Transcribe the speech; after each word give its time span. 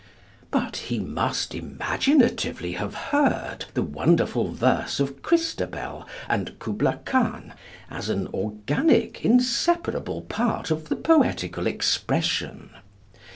But 0.49 0.77
he 0.77 0.97
must 0.97 1.53
imaginatively 1.53 2.71
have 2.71 2.95
heard 2.95 3.65
the 3.75 3.83
wonderful 3.83 4.51
verse 4.51 4.99
of 4.99 5.21
Christabel 5.21 6.07
and 6.27 6.57
Kubla 6.57 7.01
Khan, 7.05 7.53
as 7.87 8.09
an 8.09 8.27
organic, 8.33 9.23
inseparable 9.23 10.21
part 10.21 10.71
of 10.71 10.89
the 10.89 10.95
poetical 10.95 11.67
expression. 11.67 12.71